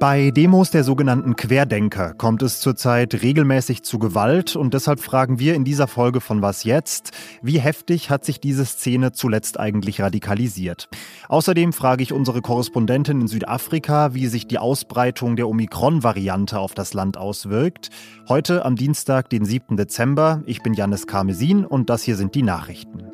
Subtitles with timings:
[0.00, 5.54] Bei Demos der sogenannten Querdenker kommt es zurzeit regelmäßig zu Gewalt und deshalb fragen wir
[5.54, 7.10] in dieser Folge von Was jetzt,
[7.42, 10.88] wie heftig hat sich diese Szene zuletzt eigentlich radikalisiert?
[11.28, 16.94] Außerdem frage ich unsere Korrespondentin in Südafrika, wie sich die Ausbreitung der Omikron-Variante auf das
[16.94, 17.90] Land auswirkt.
[18.26, 19.76] Heute am Dienstag, den 7.
[19.76, 20.42] Dezember.
[20.46, 23.04] Ich bin Janis Karmesin und das hier sind die Nachrichten.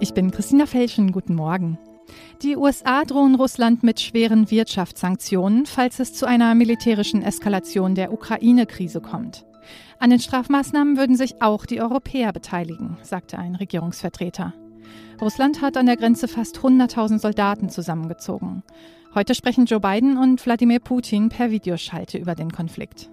[0.00, 1.12] Ich bin Christina Felschen.
[1.12, 1.76] Guten Morgen.
[2.42, 9.00] Die USA drohen Russland mit schweren Wirtschaftssanktionen, falls es zu einer militärischen Eskalation der Ukraine-Krise
[9.00, 9.44] kommt.
[9.98, 14.54] An den Strafmaßnahmen würden sich auch die Europäer beteiligen, sagte ein Regierungsvertreter.
[15.20, 18.64] Russland hat an der Grenze fast 100.000 Soldaten zusammengezogen.
[19.14, 23.10] Heute sprechen Joe Biden und Wladimir Putin per Videoschalte über den Konflikt.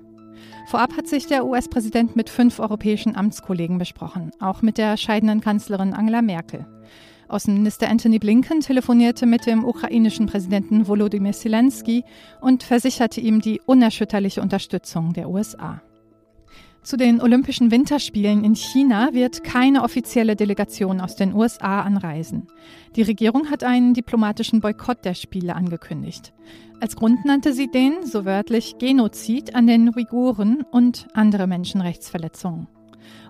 [0.68, 5.93] Vorab hat sich der US-Präsident mit fünf europäischen Amtskollegen besprochen, auch mit der scheidenden Kanzlerin
[5.93, 6.66] Angela Merkel.
[7.30, 12.04] Außenminister Anthony Blinken telefonierte mit dem ukrainischen Präsidenten Volodymyr Zelensky
[12.41, 15.82] und versicherte ihm die unerschütterliche Unterstützung der USA.
[16.82, 22.48] Zu den Olympischen Winterspielen in China wird keine offizielle Delegation aus den USA anreisen.
[22.96, 26.34] Die Regierung hat einen diplomatischen Boykott der Spiele angekündigt.
[26.80, 32.68] Als Grund nannte sie den, so wörtlich, Genozid an den Uiguren und andere Menschenrechtsverletzungen.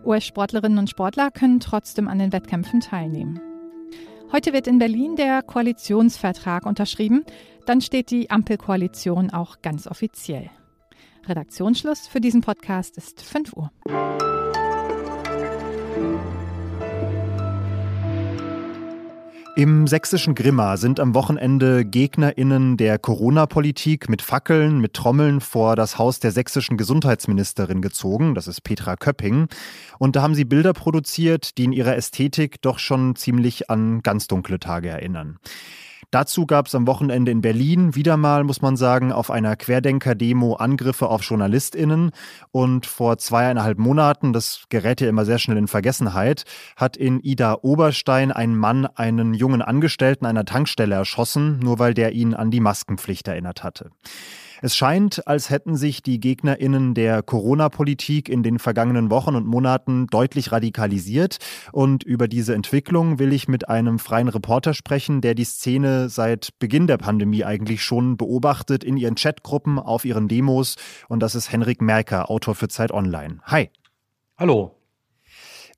[0.06, 3.42] US-Sportlerinnen und Sportler können trotzdem an den Wettkämpfen teilnehmen.
[4.32, 7.26] Heute wird in Berlin der Koalitionsvertrag unterschrieben.
[7.66, 10.52] Dann steht die Ampelkoalition auch ganz offiziell.
[11.26, 13.72] Redaktionsschluss für diesen Podcast ist 5 Uhr.
[19.56, 25.98] Im sächsischen Grimma sind am Wochenende GegnerInnen der Corona-Politik mit Fackeln, mit Trommeln vor das
[25.98, 28.36] Haus der sächsischen Gesundheitsministerin gezogen.
[28.36, 29.48] Das ist Petra Köpping.
[29.98, 34.28] Und da haben sie Bilder produziert, die in ihrer Ästhetik doch schon ziemlich an ganz
[34.28, 35.40] dunkle Tage erinnern.
[36.12, 40.56] Dazu gab es am Wochenende in Berlin wieder mal, muss man sagen, auf einer Querdenker-Demo
[40.56, 42.12] Angriffe auf JournalistInnen.
[42.52, 46.46] Und vor zweieinhalb Monaten, das gerät ja immer sehr schnell in Vergessenheit,
[46.76, 52.14] hat in Ida Oberstein ein Mann einen jungen Angestellten einer Tankstelle erschossen, nur weil der
[52.14, 53.92] ihn an die Maskenpflicht erinnert hatte.
[54.62, 60.08] Es scheint, als hätten sich die Gegnerinnen der Corona-Politik in den vergangenen Wochen und Monaten
[60.08, 61.38] deutlich radikalisiert.
[61.72, 66.50] Und über diese Entwicklung will ich mit einem freien Reporter sprechen, der die Szene seit
[66.60, 70.76] Beginn der Pandemie eigentlich schon beobachtet in ihren Chatgruppen, auf ihren Demos.
[71.08, 73.40] Und das ist Henrik Merker, Autor für Zeit Online.
[73.44, 73.70] Hi.
[74.38, 74.79] Hallo.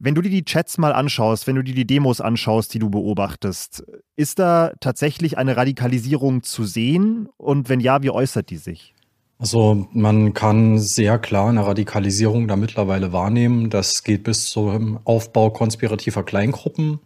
[0.03, 2.89] Wenn du dir die Chats mal anschaust, wenn du dir die Demos anschaust, die du
[2.89, 3.83] beobachtest,
[4.15, 7.29] ist da tatsächlich eine Radikalisierung zu sehen?
[7.37, 8.95] Und wenn ja, wie äußert die sich?
[9.37, 13.69] Also man kann sehr klar eine Radikalisierung da mittlerweile wahrnehmen.
[13.69, 16.99] Das geht bis zum Aufbau konspirativer Kleingruppen,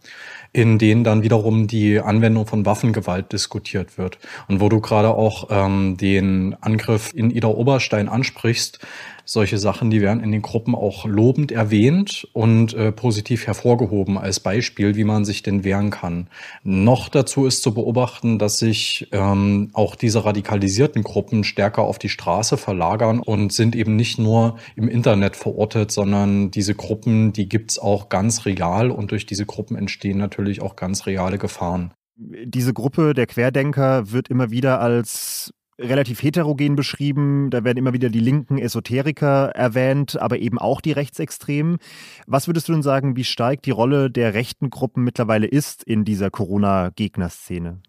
[0.54, 4.18] in denen dann wiederum die Anwendung von Waffengewalt diskutiert wird.
[4.48, 8.80] Und wo du gerade auch ähm, den Angriff in Ida Oberstein ansprichst,
[9.26, 14.40] solche Sachen, die werden in den Gruppen auch lobend erwähnt und äh, positiv hervorgehoben als
[14.40, 16.28] Beispiel, wie man sich denn wehren kann.
[16.62, 22.08] Noch dazu ist zu beobachten, dass sich ähm, auch diese radikalisierten Gruppen stärker auf die
[22.08, 27.78] Straße verlagern und sind eben nicht nur im Internet verortet, sondern diese Gruppen, die gibt's
[27.78, 31.92] auch ganz real und durch diese Gruppen entstehen natürlich auch ganz reale Gefahren.
[32.16, 37.50] Diese Gruppe der Querdenker wird immer wieder als relativ heterogen beschrieben.
[37.50, 41.78] Da werden immer wieder die linken Esoteriker erwähnt, aber eben auch die Rechtsextremen.
[42.26, 46.04] Was würdest du denn sagen, wie stark die Rolle der rechten Gruppen mittlerweile ist in
[46.04, 47.80] dieser Corona-Gegnerszene?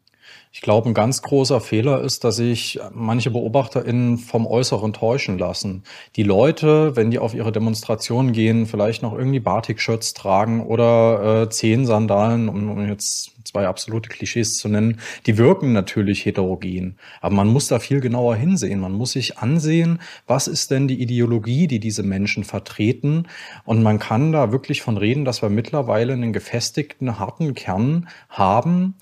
[0.51, 5.83] Ich glaube, ein ganz großer Fehler ist, dass sich manche BeobachterInnen vom Äußeren täuschen lassen.
[6.15, 11.49] Die Leute, wenn die auf ihre Demonstrationen gehen, vielleicht noch irgendwie Batik-Shirts tragen oder äh,
[11.49, 16.97] Zehensandalen, um, um jetzt zwei absolute Klischees zu nennen, die wirken natürlich heterogen.
[17.21, 18.79] Aber man muss da viel genauer hinsehen.
[18.79, 23.27] Man muss sich ansehen, was ist denn die Ideologie, die diese Menschen vertreten.
[23.63, 28.95] Und man kann da wirklich von reden, dass wir mittlerweile einen gefestigten, harten Kern haben,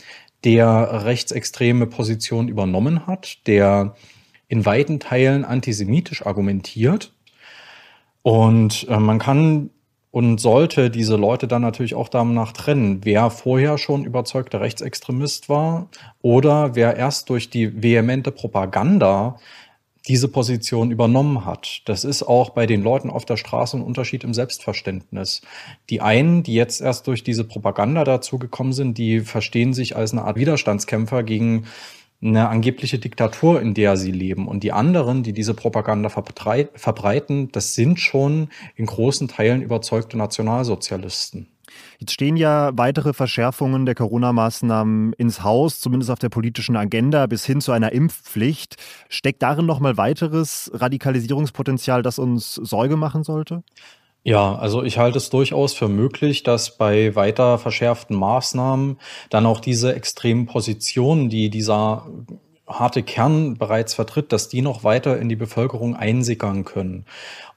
[0.45, 3.95] der rechtsextreme Positionen übernommen hat, der
[4.47, 7.11] in weiten Teilen antisemitisch argumentiert.
[8.21, 9.71] Und äh, man kann
[10.15, 15.89] und sollte diese Leute dann natürlich auch danach trennen, wer vorher schon überzeugter Rechtsextremist war
[16.21, 19.37] oder wer erst durch die vehemente Propaganda
[20.07, 21.81] diese Position übernommen hat.
[21.85, 25.41] Das ist auch bei den Leuten auf der Straße ein Unterschied im Selbstverständnis.
[25.89, 30.23] Die einen, die jetzt erst durch diese Propaganda dazugekommen sind, die verstehen sich als eine
[30.23, 31.65] Art Widerstandskämpfer gegen
[32.21, 34.47] eine angebliche Diktatur, in der sie leben.
[34.47, 41.47] Und die anderen, die diese Propaganda verbreiten, das sind schon in großen Teilen überzeugte Nationalsozialisten.
[41.99, 47.45] Jetzt stehen ja weitere Verschärfungen der Corona-Maßnahmen ins Haus, zumindest auf der politischen Agenda, bis
[47.45, 48.75] hin zu einer Impfpflicht.
[49.09, 53.63] Steckt darin noch mal weiteres Radikalisierungspotenzial, das uns Sorge machen sollte?
[54.27, 58.97] Ja, also ich halte es durchaus für möglich, dass bei weiter verschärften Maßnahmen
[59.29, 62.07] dann auch diese extremen Positionen, die dieser
[62.67, 67.05] harte Kern bereits vertritt, dass die noch weiter in die Bevölkerung einsickern können.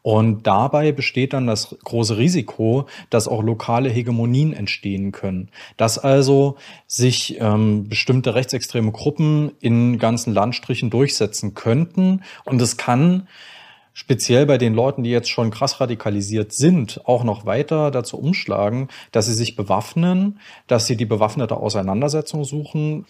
[0.02, 5.50] Und dabei besteht dann das große Risiko, dass auch lokale Hegemonien entstehen können.
[5.76, 6.56] Dass also
[6.86, 12.22] sich ähm, bestimmte rechtsextreme Gruppen in ganzen Landstrichen durchsetzen könnten.
[12.44, 13.28] Und es kann
[13.92, 18.88] speziell bei den Leuten, die jetzt schon krass radikalisiert sind, auch noch weiter dazu umschlagen,
[19.10, 20.38] dass sie sich bewaffnen,
[20.68, 23.06] dass sie die bewaffnete Auseinandersetzung suchen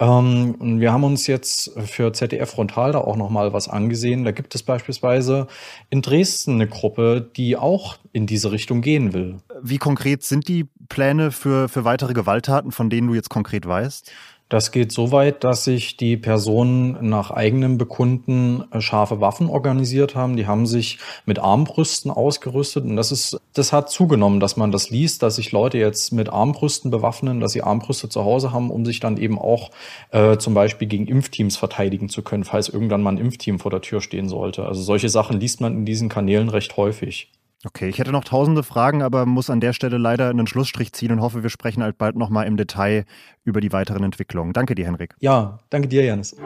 [0.00, 4.24] ähm, wir haben uns jetzt für ZDF Frontal da auch nochmal was angesehen.
[4.24, 5.46] Da gibt es beispielsweise
[5.90, 9.36] in Dresden eine Gruppe, die auch in diese Richtung gehen will.
[9.62, 14.10] Wie konkret sind die Pläne für, für weitere Gewalttaten, von denen du jetzt konkret weißt?
[14.50, 20.14] Das geht so weit, dass sich die Personen nach eigenem Bekunden äh, scharfe Waffen organisiert
[20.14, 20.36] haben.
[20.36, 24.90] Die haben sich mit Armbrüsten ausgerüstet und das ist, das hat zugenommen, dass man das
[24.90, 28.84] liest, dass sich Leute jetzt mit Armbrüsten bewaffnen, dass sie Armbrüste zu Hause haben, um
[28.84, 29.70] sich dann eben auch
[30.10, 33.80] äh, zum Beispiel gegen Impfteams verteidigen zu können, falls irgendwann mal ein Impfteam vor der
[33.80, 34.66] Tür stehen sollte.
[34.66, 37.30] Also solche Sachen liest man in diesen Kanälen recht häufig.
[37.66, 41.12] Okay, ich hätte noch tausende Fragen, aber muss an der Stelle leider einen Schlussstrich ziehen
[41.12, 43.06] und hoffe, wir sprechen halt bald nochmal im Detail
[43.44, 44.52] über die weiteren Entwicklungen.
[44.52, 45.14] Danke dir, Henrik.
[45.20, 46.36] Ja, danke dir, Janis.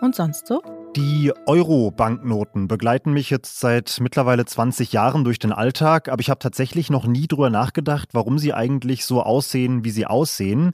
[0.00, 0.62] Und sonst so?
[0.96, 6.38] Die Euro-Banknoten begleiten mich jetzt seit mittlerweile 20 Jahren durch den Alltag, aber ich habe
[6.38, 10.72] tatsächlich noch nie drüber nachgedacht, warum sie eigentlich so aussehen, wie sie aussehen.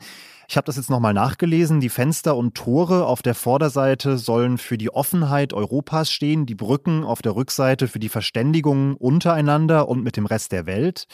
[0.49, 1.81] Ich habe das jetzt nochmal nachgelesen.
[1.81, 7.05] Die Fenster und Tore auf der Vorderseite sollen für die Offenheit Europas stehen, die Brücken
[7.05, 11.07] auf der Rückseite für die Verständigung untereinander und mit dem Rest der Welt.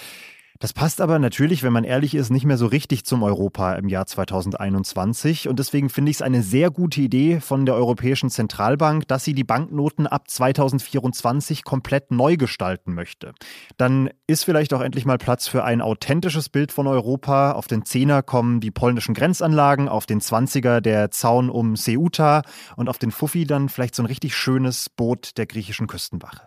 [0.61, 3.89] Das passt aber natürlich, wenn man ehrlich ist, nicht mehr so richtig zum Europa im
[3.89, 5.49] Jahr 2021.
[5.49, 9.33] Und deswegen finde ich es eine sehr gute Idee von der Europäischen Zentralbank, dass sie
[9.33, 13.33] die Banknoten ab 2024 komplett neu gestalten möchte.
[13.79, 17.53] Dann ist vielleicht auch endlich mal Platz für ein authentisches Bild von Europa.
[17.53, 22.43] Auf den Zehner kommen die polnischen Grenzanlagen, auf den Zwanziger der Zaun um Ceuta
[22.77, 26.43] und auf den Fuffi dann vielleicht so ein richtig schönes Boot der griechischen Küstenwache.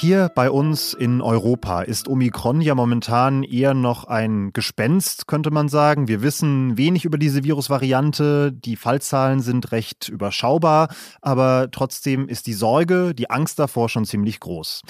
[0.00, 5.68] Hier bei uns in Europa ist Omikron ja momentan eher noch ein Gespenst, könnte man
[5.68, 6.06] sagen.
[6.06, 8.52] Wir wissen wenig über diese Virusvariante.
[8.52, 14.38] Die Fallzahlen sind recht überschaubar, aber trotzdem ist die Sorge, die Angst davor schon ziemlich
[14.38, 14.82] groß.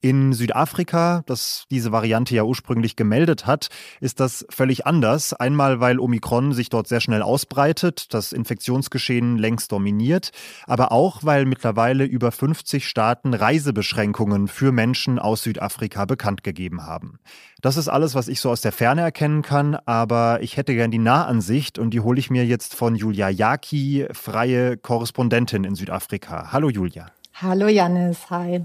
[0.00, 3.68] In Südafrika, das diese Variante ja ursprünglich gemeldet hat,
[4.00, 5.32] ist das völlig anders.
[5.32, 10.30] Einmal, weil Omikron sich dort sehr schnell ausbreitet, das Infektionsgeschehen längst dominiert,
[10.66, 17.18] aber auch, weil mittlerweile über 50 Staaten Reisebeschränkungen für Menschen aus Südafrika bekannt gegeben haben.
[17.60, 20.90] Das ist alles, was ich so aus der Ferne erkennen kann, aber ich hätte gern
[20.90, 26.52] die Nahansicht und die hole ich mir jetzt von Julia Jaki, freie Korrespondentin in Südafrika.
[26.52, 27.06] Hallo Julia.
[27.34, 28.62] Hallo Janis, hi.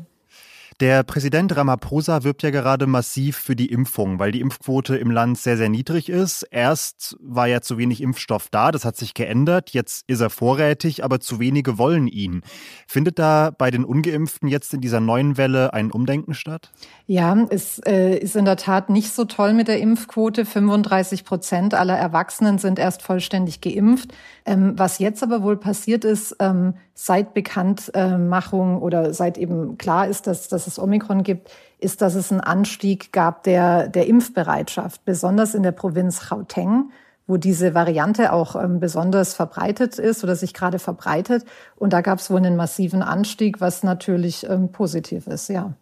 [0.79, 5.39] Der Präsident Ramaphosa wirbt ja gerade massiv für die Impfung, weil die Impfquote im Land
[5.39, 6.43] sehr, sehr niedrig ist.
[6.51, 9.71] Erst war ja zu wenig Impfstoff da, das hat sich geändert.
[9.71, 12.43] Jetzt ist er vorrätig, aber zu wenige wollen ihn.
[12.85, 16.71] Findet da bei den Ungeimpften jetzt in dieser neuen Welle ein Umdenken statt?
[17.07, 20.45] Ja, es äh, ist in der Tat nicht so toll mit der Impfquote.
[20.45, 24.13] 35 Prozent aller Erwachsenen sind erst vollständig geimpft.
[24.45, 30.25] Ähm, was jetzt aber wohl passiert ist, ähm, seit Bekanntmachung oder seit eben klar ist,
[30.25, 35.53] dass, dass es Omikron gibt, ist, dass es einen Anstieg gab der, der Impfbereitschaft, besonders
[35.53, 36.89] in der Provinz Gauteng
[37.27, 41.43] wo diese Variante auch ähm, besonders verbreitet ist oder sich gerade verbreitet.
[41.75, 45.73] Und da gab es wohl einen massiven Anstieg, was natürlich ähm, positiv ist, ja.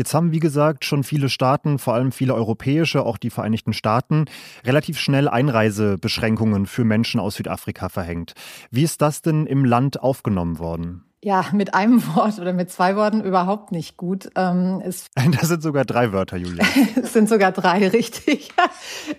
[0.00, 4.24] Jetzt haben, wie gesagt, schon viele Staaten, vor allem viele europäische, auch die Vereinigten Staaten,
[4.64, 8.32] relativ schnell Einreisebeschränkungen für Menschen aus Südafrika verhängt.
[8.70, 11.04] Wie ist das denn im Land aufgenommen worden?
[11.22, 14.30] Ja, mit einem Wort oder mit zwei Worten überhaupt nicht gut.
[14.36, 15.06] Ähm, es
[15.40, 16.64] das sind sogar drei Wörter, Julia.
[17.02, 18.50] es sind sogar drei, richtig.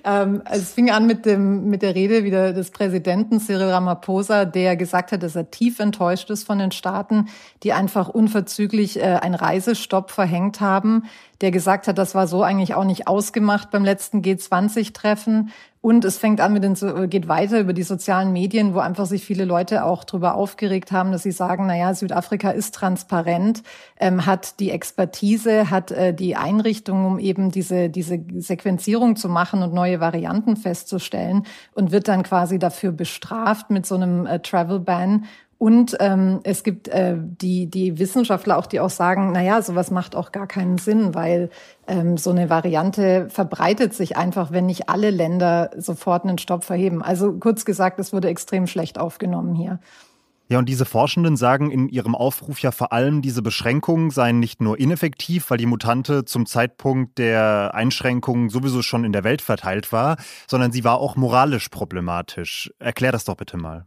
[0.03, 4.75] ähm, es fing an mit, dem, mit der Rede wieder des Präsidenten Cyril Ramaphosa, der
[4.75, 7.27] gesagt hat, dass er tief enttäuscht ist von den Staaten,
[7.61, 11.03] die einfach unverzüglich äh, einen Reisestopp verhängt haben
[11.41, 15.49] der gesagt hat, das war so eigentlich auch nicht ausgemacht beim letzten G20-Treffen
[15.81, 16.75] Und es fängt an mit den,
[17.09, 21.11] geht weiter über die sozialen Medien, wo einfach sich viele Leute auch darüber aufgeregt haben,
[21.11, 23.63] dass sie sagen, na ja, Südafrika ist transparent,
[23.99, 29.63] ähm, hat die Expertise, hat äh, die Einrichtung, um eben diese, diese Sequenzierung zu machen
[29.63, 34.79] und neue Varianten festzustellen und wird dann quasi dafür bestraft mit so einem äh, Travel
[34.79, 35.25] Ban.
[35.61, 39.91] Und ähm, es gibt äh, die, die Wissenschaftler auch, die auch sagen, na ja, sowas
[39.91, 41.51] macht auch gar keinen Sinn, weil
[41.85, 47.03] ähm, so eine Variante verbreitet sich einfach, wenn nicht alle Länder sofort einen Stopp verheben.
[47.03, 49.79] Also kurz gesagt, es wurde extrem schlecht aufgenommen hier.
[50.49, 54.61] Ja, und diese Forschenden sagen in ihrem Aufruf ja vor allem, diese Beschränkungen seien nicht
[54.61, 59.91] nur ineffektiv, weil die Mutante zum Zeitpunkt der Einschränkungen sowieso schon in der Welt verteilt
[59.91, 62.73] war, sondern sie war auch moralisch problematisch.
[62.79, 63.85] Erklär das doch bitte mal.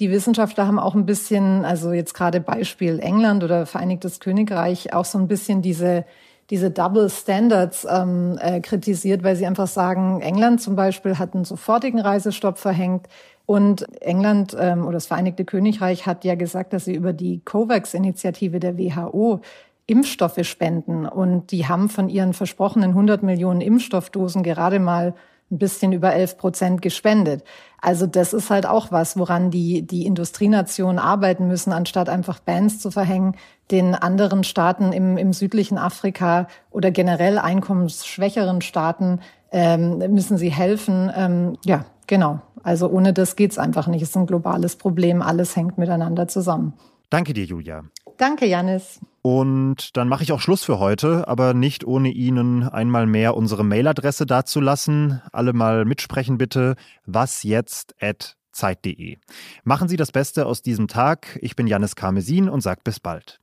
[0.00, 5.04] Die Wissenschaftler haben auch ein bisschen, also jetzt gerade Beispiel England oder Vereinigtes Königreich, auch
[5.04, 6.04] so ein bisschen diese
[6.50, 11.44] diese Double Standards ähm, äh, kritisiert, weil sie einfach sagen, England zum Beispiel hat einen
[11.44, 13.06] sofortigen Reisestopp verhängt
[13.46, 18.58] und England ähm, oder das Vereinigte Königreich hat ja gesagt, dass sie über die COVAX-Initiative
[18.58, 19.40] der WHO
[19.86, 21.06] Impfstoffe spenden.
[21.06, 25.14] Und die haben von ihren versprochenen 100 Millionen Impfstoffdosen gerade mal
[25.50, 27.44] ein bisschen über 11 Prozent gespendet.
[27.80, 32.78] Also das ist halt auch was, woran die, die Industrienationen arbeiten müssen, anstatt einfach Bans
[32.78, 33.36] zu verhängen,
[33.70, 39.20] den anderen Staaten im, im südlichen Afrika oder generell einkommensschwächeren Staaten
[39.52, 41.10] ähm, müssen sie helfen.
[41.14, 42.40] Ähm, ja, genau.
[42.62, 44.02] Also ohne das geht's einfach nicht.
[44.02, 45.22] Es ist ein globales Problem.
[45.22, 46.74] Alles hängt miteinander zusammen.
[47.08, 47.84] Danke dir, Julia.
[48.20, 49.00] Danke, Janis.
[49.22, 53.64] Und dann mache ich auch Schluss für heute, aber nicht ohne Ihnen einmal mehr unsere
[53.64, 55.22] Mailadresse dazulassen.
[55.32, 56.76] Alle mal mitsprechen bitte.
[57.06, 59.16] Was jetzt at Zeit.de.
[59.64, 61.38] Machen Sie das Beste aus diesem Tag.
[61.40, 63.40] Ich bin Janis Karmesin und sage bis bald.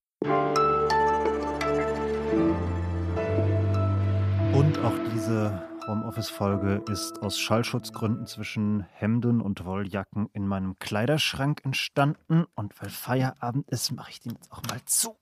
[4.53, 12.45] Und auch diese Homeoffice-Folge ist aus Schallschutzgründen zwischen Hemden und Wolljacken in meinem Kleiderschrank entstanden.
[12.55, 15.17] Und weil Feierabend ist, mache ich den jetzt auch mal zu.